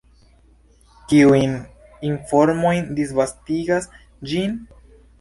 Kiujn 1.11 1.53
informojn 2.11 2.91
disvastigas 3.03 3.91
ĝi? 4.33 4.47